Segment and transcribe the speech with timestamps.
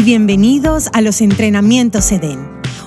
[0.00, 2.40] y bienvenidos a los entrenamientos EDEN,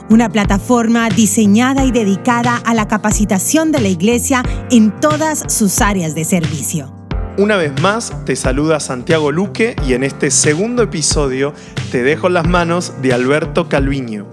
[0.09, 6.15] una plataforma diseñada y dedicada a la capacitación de la iglesia en todas sus áreas
[6.15, 6.91] de servicio.
[7.37, 11.53] Una vez más te saluda Santiago Luque y en este segundo episodio
[11.91, 14.25] te dejo las manos de Alberto Calviño.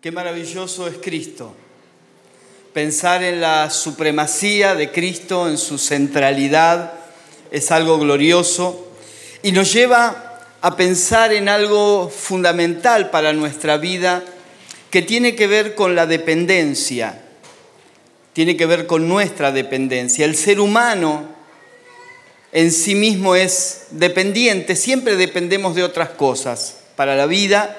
[0.00, 1.56] Qué maravilloso es Cristo.
[2.72, 6.92] Pensar en la supremacía de Cristo, en su centralidad,
[7.50, 8.83] es algo glorioso
[9.44, 14.24] y nos lleva a pensar en algo fundamental para nuestra vida
[14.90, 17.20] que tiene que ver con la dependencia,
[18.32, 20.24] tiene que ver con nuestra dependencia.
[20.24, 21.28] El ser humano
[22.52, 26.78] en sí mismo es dependiente, siempre dependemos de otras cosas.
[26.96, 27.76] Para la vida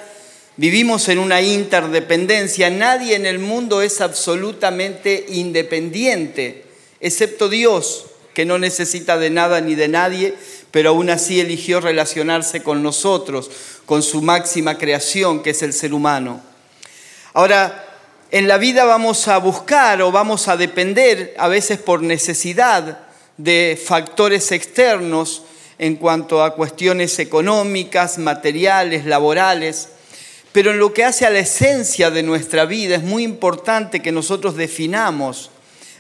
[0.58, 6.64] vivimos en una interdependencia, nadie en el mundo es absolutamente independiente,
[7.00, 8.06] excepto Dios
[8.36, 10.36] que no necesita de nada ni de nadie,
[10.76, 13.50] pero aún así eligió relacionarse con nosotros,
[13.86, 16.42] con su máxima creación, que es el ser humano.
[17.34, 17.86] Ahora,
[18.30, 23.00] en la vida vamos a buscar o vamos a depender, a veces por necesidad,
[23.38, 25.44] de factores externos
[25.80, 29.88] en cuanto a cuestiones económicas, materiales, laborales.
[30.52, 34.12] Pero en lo que hace a la esencia de nuestra vida es muy importante que
[34.12, 35.52] nosotros definamos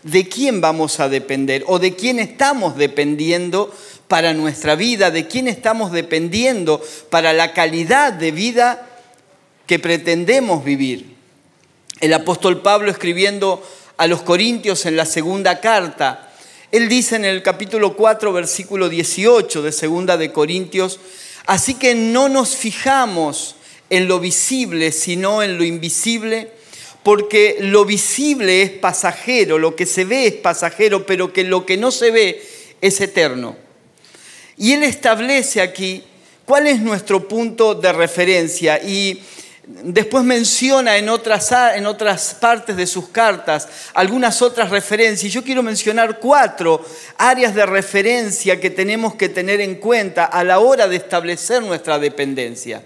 [0.05, 3.73] de quién vamos a depender o de quién estamos dependiendo
[4.07, 8.87] para nuestra vida, de quién estamos dependiendo para la calidad de vida
[9.65, 11.15] que pretendemos vivir.
[12.01, 13.63] El apóstol Pablo escribiendo
[13.97, 16.31] a los Corintios en la segunda carta,
[16.71, 20.99] él dice en el capítulo 4, versículo 18 de segunda de Corintios,
[21.47, 23.55] así que no nos fijamos
[23.89, 26.51] en lo visible, sino en lo invisible
[27.05, 31.77] porque lo visible es pasajero, lo que se ve es pasajero, pero que lo que
[31.77, 32.41] no se ve
[32.81, 33.55] es eterno.
[34.57, 36.03] Y él establece aquí
[36.45, 39.21] cuál es nuestro punto de referencia y
[39.67, 45.31] después menciona en otras, en otras partes de sus cartas algunas otras referencias.
[45.31, 46.83] Yo quiero mencionar cuatro
[47.19, 51.99] áreas de referencia que tenemos que tener en cuenta a la hora de establecer nuestra
[51.99, 52.81] dependencia.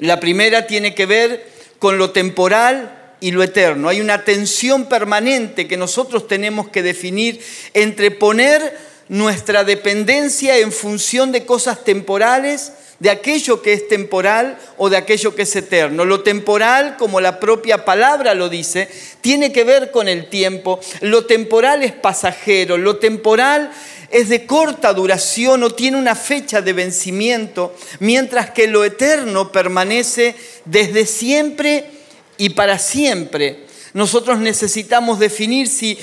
[0.00, 1.46] La primera tiene que ver
[1.78, 3.88] con lo temporal, y lo eterno.
[3.88, 7.40] Hay una tensión permanente que nosotros tenemos que definir
[7.72, 8.76] entre poner
[9.08, 15.34] nuestra dependencia en función de cosas temporales, de aquello que es temporal o de aquello
[15.34, 16.04] que es eterno.
[16.04, 18.90] Lo temporal, como la propia palabra lo dice,
[19.22, 20.78] tiene que ver con el tiempo.
[21.00, 23.70] Lo temporal es pasajero, lo temporal
[24.10, 30.34] es de corta duración o tiene una fecha de vencimiento, mientras que lo eterno permanece
[30.66, 32.03] desde siempre
[32.38, 33.64] y para siempre.
[33.92, 35.96] Nosotros necesitamos definir si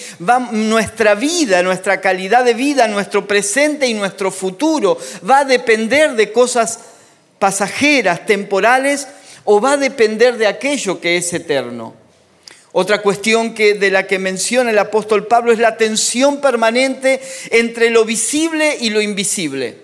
[0.52, 4.98] nuestra vida, nuestra calidad de vida, nuestro presente y nuestro futuro
[5.30, 6.80] va a depender de cosas
[7.38, 9.08] pasajeras, temporales,
[9.44, 11.96] o va a depender de aquello que es eterno.
[12.72, 17.20] Otra cuestión que, de la que menciona el apóstol Pablo es la tensión permanente
[17.50, 19.76] entre lo visible y lo invisible,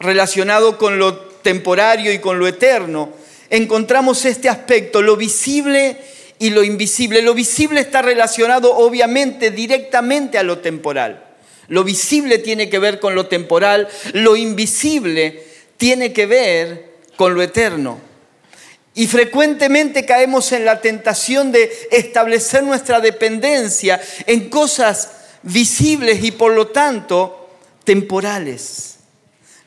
[0.00, 3.12] relacionado con lo temporario y con lo eterno
[3.50, 5.96] encontramos este aspecto, lo visible
[6.38, 7.22] y lo invisible.
[7.22, 11.24] Lo visible está relacionado obviamente directamente a lo temporal.
[11.68, 15.42] Lo visible tiene que ver con lo temporal, lo invisible
[15.76, 17.98] tiene que ver con lo eterno.
[18.94, 25.10] Y frecuentemente caemos en la tentación de establecer nuestra dependencia en cosas
[25.42, 27.48] visibles y por lo tanto
[27.82, 28.93] temporales.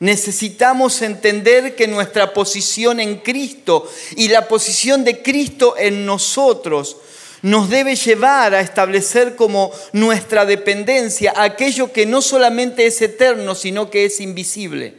[0.00, 6.98] Necesitamos entender que nuestra posición en Cristo y la posición de Cristo en nosotros
[7.42, 13.90] nos debe llevar a establecer como nuestra dependencia aquello que no solamente es eterno, sino
[13.90, 14.94] que es invisible.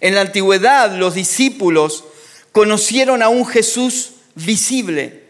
[0.00, 2.04] En la antigüedad los discípulos
[2.52, 5.24] conocieron a un Jesús visible,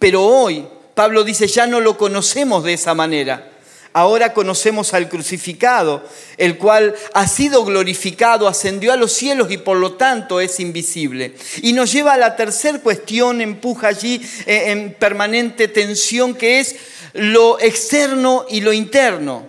[0.00, 3.55] pero hoy Pablo dice, ya no lo conocemos de esa manera
[3.96, 9.78] Ahora conocemos al crucificado, el cual ha sido glorificado, ascendió a los cielos y por
[9.78, 11.34] lo tanto es invisible.
[11.62, 16.76] Y nos lleva a la tercera cuestión, empuja allí eh, en permanente tensión, que es
[17.14, 19.48] lo externo y lo interno.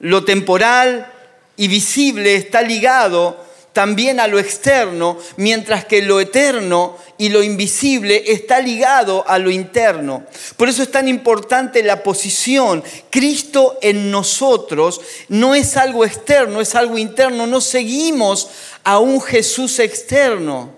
[0.00, 1.10] Lo temporal
[1.56, 3.42] y visible está ligado
[3.72, 9.50] también a lo externo, mientras que lo eterno y lo invisible está ligado a lo
[9.50, 10.24] interno.
[10.56, 12.84] Por eso es tan importante la posición.
[13.10, 17.46] Cristo en nosotros no es algo externo, es algo interno.
[17.46, 18.48] No seguimos
[18.84, 20.74] a un Jesús externo.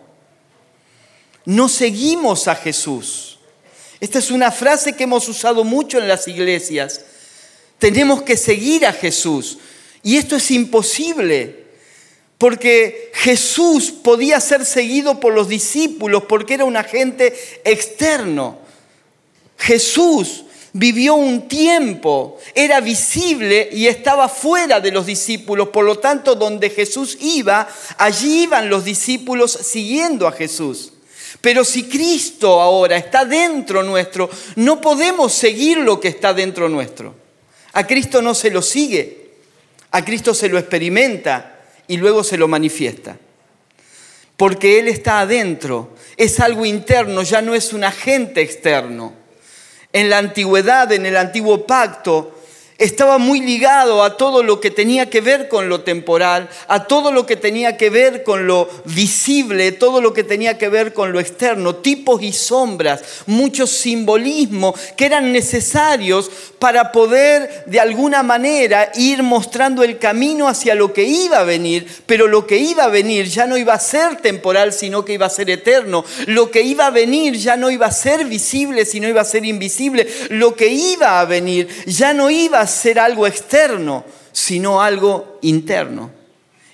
[1.44, 3.38] No seguimos a Jesús.
[4.00, 7.00] Esta es una frase que hemos usado mucho en las iglesias.
[7.78, 9.58] Tenemos que seguir a Jesús.
[10.02, 11.63] Y esto es imposible
[12.44, 18.58] porque Jesús podía ser seguido por los discípulos porque era un agente externo.
[19.56, 20.44] Jesús
[20.74, 26.68] vivió un tiempo, era visible y estaba fuera de los discípulos, por lo tanto donde
[26.68, 30.92] Jesús iba, allí iban los discípulos siguiendo a Jesús.
[31.40, 37.14] Pero si Cristo ahora está dentro nuestro, no podemos seguir lo que está dentro nuestro.
[37.72, 39.30] A Cristo no se lo sigue,
[39.92, 41.52] a Cristo se lo experimenta
[41.88, 43.18] y luego se lo manifiesta.
[44.36, 49.24] Porque Él está adentro, es algo interno, ya no es un agente externo
[49.94, 52.36] en la antigüedad, en el antiguo pacto,
[52.78, 57.12] estaba muy ligado a todo lo que tenía que ver con lo temporal, a todo
[57.12, 61.12] lo que tenía que ver con lo visible, todo lo que tenía que ver con
[61.12, 68.90] lo externo, tipos y sombras, muchos simbolismos que eran necesarios para poder de alguna manera
[68.94, 72.88] ir mostrando el camino hacia lo que iba a venir, pero lo que iba a
[72.88, 76.04] venir ya no iba a ser temporal, sino que iba a ser eterno.
[76.26, 79.44] Lo que iba a venir ya no iba a ser visible, sino iba a ser
[79.44, 80.08] invisible.
[80.30, 86.10] Lo que iba a venir ya no iba a ser algo externo, sino algo interno.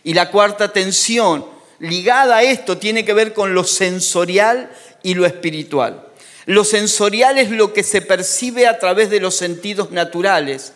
[0.02, 1.44] Y la cuarta tensión
[1.78, 4.70] ligada a esto tiene que ver con lo sensorial
[5.02, 6.06] y lo espiritual.
[6.46, 10.72] Lo sensorial es lo que se percibe a través de los sentidos naturales,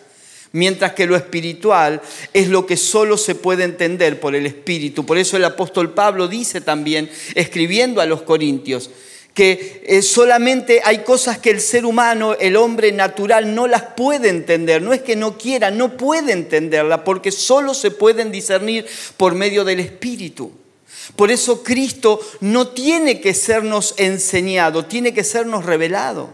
[0.52, 2.00] mientras que lo espiritual
[2.32, 5.05] es lo que solo se puede entender por el espíritu.
[5.05, 8.90] Por eso el apóstol Pablo dice también, escribiendo a los Corintios,
[9.34, 14.28] que eh, solamente hay cosas que el ser humano, el hombre natural, no las puede
[14.28, 14.81] entender.
[14.81, 18.86] No es que no quiera, no puede entenderla, porque solo se pueden discernir
[19.16, 20.52] por medio del Espíritu.
[21.16, 26.31] Por eso Cristo no tiene que sernos enseñado, tiene que sernos revelado.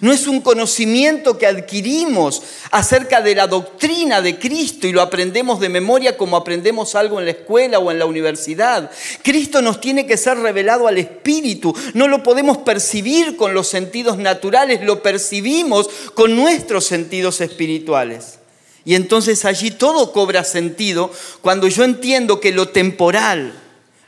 [0.00, 5.60] No es un conocimiento que adquirimos acerca de la doctrina de Cristo y lo aprendemos
[5.60, 8.90] de memoria como aprendemos algo en la escuela o en la universidad.
[9.22, 11.74] Cristo nos tiene que ser revelado al Espíritu.
[11.92, 18.38] No lo podemos percibir con los sentidos naturales, lo percibimos con nuestros sentidos espirituales.
[18.84, 21.10] Y entonces allí todo cobra sentido
[21.40, 23.54] cuando yo entiendo que lo temporal,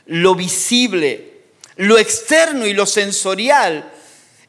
[0.05, 1.33] lo visible,
[1.75, 3.91] lo externo y lo sensorial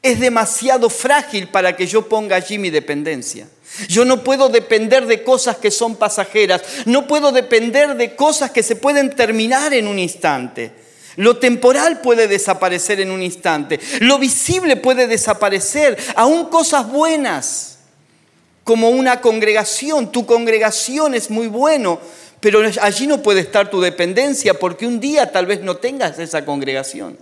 [0.01, 3.47] es demasiado frágil para que yo ponga allí mi dependencia.
[3.87, 8.63] Yo no puedo depender de cosas que son pasajeras, no puedo depender de cosas que
[8.63, 10.73] se pueden terminar en un instante.
[11.15, 17.79] Lo temporal puede desaparecer en un instante, lo visible puede desaparecer, aún cosas buenas,
[18.63, 20.11] como una congregación.
[20.11, 21.99] Tu congregación es muy bueno,
[22.39, 26.45] pero allí no puede estar tu dependencia porque un día tal vez no tengas esa
[26.45, 27.17] congregación.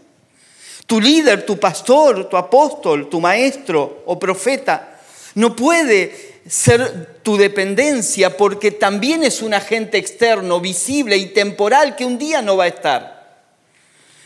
[0.88, 4.96] Tu líder, tu pastor, tu apóstol, tu maestro o profeta
[5.36, 12.06] no puede ser tu dependencia porque también es un agente externo, visible y temporal que
[12.06, 13.18] un día no va a estar.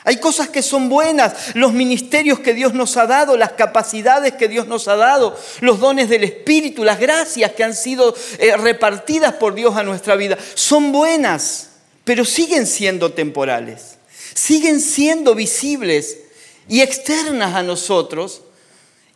[0.04, 4.48] Hay cosas que son buenas, los ministerios que Dios nos ha dado, las capacidades que
[4.48, 9.34] Dios nos ha dado, los dones del Espíritu, las gracias que han sido eh, repartidas
[9.34, 11.72] por Dios a nuestra vida, son buenas,
[12.04, 13.98] pero siguen siendo temporales,
[14.34, 16.18] siguen siendo visibles
[16.68, 18.42] y externas a nosotros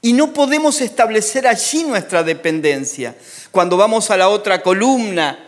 [0.01, 3.15] y no podemos establecer allí nuestra dependencia.
[3.51, 5.39] Cuando vamos a la otra columna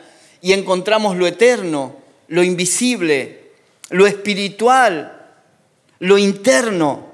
[0.42, 1.98] y encontramos lo eterno,
[2.28, 3.52] lo invisible,
[3.90, 5.28] lo espiritual,
[6.00, 7.07] lo interno,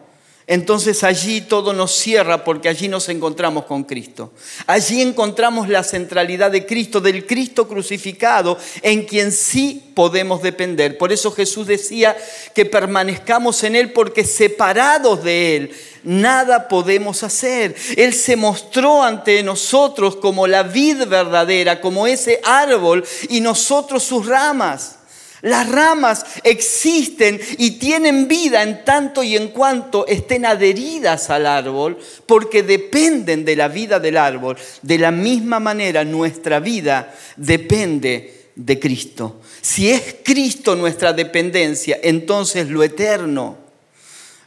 [0.46, 4.34] entonces allí todo nos cierra porque allí nos encontramos con Cristo.
[4.68, 10.98] Allí encontramos la centralidad de Cristo, del Cristo crucificado, en quien sí podemos depender.
[10.98, 12.18] Por eso Jesús decía
[12.54, 15.72] que permanezcamos en Él porque separados de Él
[16.04, 17.76] nada podemos hacer.
[17.96, 24.26] Él se mostró ante nosotros como la vid verdadera, como ese árbol y nosotros sus
[24.26, 24.98] ramas.
[25.44, 31.98] Las ramas existen y tienen vida en tanto y en cuanto estén adheridas al árbol,
[32.26, 34.56] porque dependen de la vida del árbol.
[34.82, 39.42] De la misma manera nuestra vida depende de Cristo.
[39.60, 43.58] Si es Cristo nuestra dependencia, entonces lo eterno,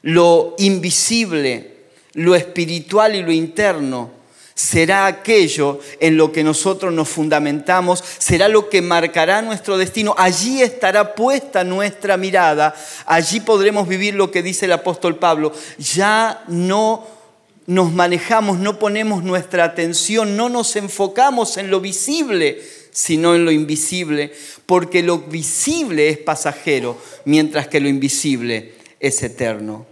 [0.00, 1.74] lo invisible,
[2.14, 4.12] lo espiritual y lo interno
[4.56, 10.14] será aquello en lo que nosotros nos fundamentamos, será lo que marcará nuestro destino.
[10.16, 15.52] Allí estará puesta nuestra mirada, allí podremos vivir lo que dice el apóstol Pablo.
[15.78, 17.06] Ya no
[17.66, 23.50] nos manejamos, no ponemos nuestra atención, no nos enfocamos en lo visible, sino en lo
[23.50, 24.32] invisible,
[24.64, 26.96] porque lo visible es pasajero,
[27.26, 29.84] mientras que lo invisible es eterno.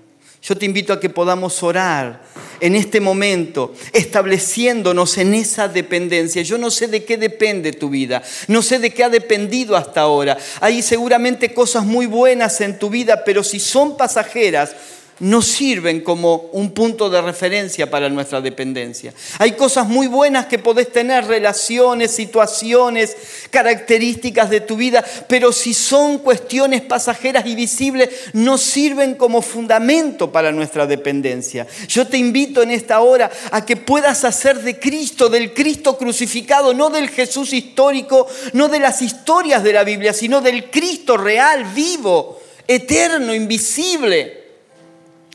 [0.43, 2.23] Yo te invito a que podamos orar
[2.61, 6.43] en este momento, estableciéndonos en esa dependencia.
[6.43, 10.03] Yo no sé de qué depende tu vida, no sé de qué ha dependido hasta
[10.03, 10.39] ahora.
[10.61, 14.75] Hay seguramente cosas muy buenas en tu vida, pero si son pasajeras,
[15.21, 19.13] no sirven como un punto de referencia para nuestra dependencia.
[19.39, 23.17] Hay cosas muy buenas que podés tener, relaciones, situaciones,
[23.51, 30.33] características de tu vida, pero si son cuestiones pasajeras y visibles, no sirven como fundamento
[30.33, 31.67] para nuestra dependencia.
[31.89, 36.75] Yo te invito en esta hora a que puedas hacer de Cristo, del Cristo crucificado,
[36.75, 41.65] no del Jesús histórico, no de las historias de la Biblia, sino del Cristo real,
[41.75, 44.44] vivo, eterno, invisible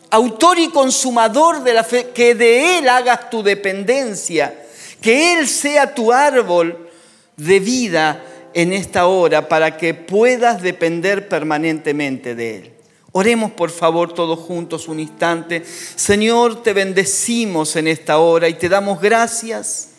[0.10, 4.66] autor y consumador de la fe, que de Él hagas tu dependencia,
[5.02, 6.90] que Él sea tu árbol
[7.38, 8.24] de vida
[8.54, 12.74] en esta hora para que puedas depender permanentemente de Él.
[13.12, 15.64] Oremos por favor todos juntos un instante.
[15.66, 19.90] Señor, te bendecimos en esta hora y te damos gracias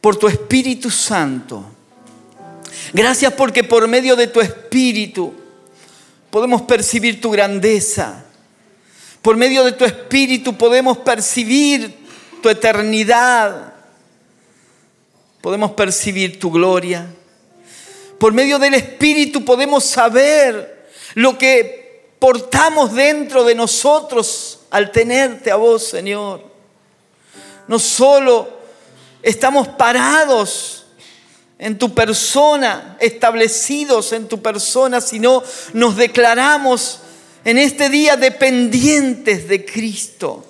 [0.00, 1.64] por tu Espíritu Santo.
[2.92, 5.34] Gracias porque por medio de tu Espíritu
[6.32, 8.24] podemos percibir tu grandeza.
[9.20, 11.94] Por medio de tu espíritu podemos percibir
[12.42, 13.74] tu eternidad.
[15.42, 17.06] Podemos percibir tu gloria.
[18.18, 25.56] Por medio del espíritu podemos saber lo que portamos dentro de nosotros al tenerte a
[25.56, 26.42] vos, Señor.
[27.68, 28.48] No solo
[29.22, 30.81] estamos parados
[31.62, 36.98] en tu persona, establecidos en tu persona, sino nos declaramos
[37.44, 40.44] en este día dependientes de Cristo.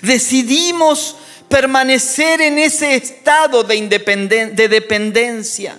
[0.00, 1.16] Decidimos
[1.50, 5.78] permanecer en ese estado de, de dependencia.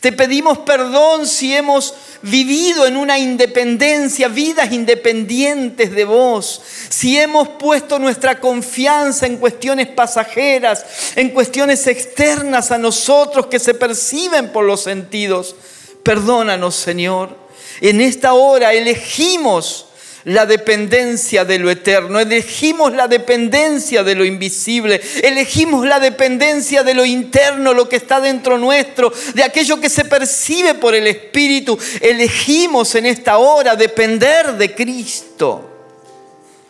[0.00, 7.48] Te pedimos perdón si hemos vivido en una independencia, vidas independientes de vos, si hemos
[7.48, 10.84] puesto nuestra confianza en cuestiones pasajeras,
[11.16, 15.56] en cuestiones externas a nosotros que se perciben por los sentidos.
[16.04, 17.36] Perdónanos, Señor.
[17.80, 19.87] En esta hora elegimos
[20.28, 26.92] la dependencia de lo eterno, elegimos la dependencia de lo invisible, elegimos la dependencia de
[26.92, 31.78] lo interno, lo que está dentro nuestro, de aquello que se percibe por el Espíritu.
[32.02, 35.66] Elegimos en esta hora depender de Cristo,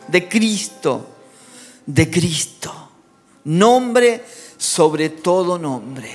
[0.07, 1.09] de Cristo,
[1.85, 2.91] de Cristo.
[3.43, 4.21] Nombre
[4.57, 6.09] sobre todo nombre.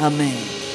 [0.00, 0.65] Amén.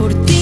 [0.00, 0.39] por ti.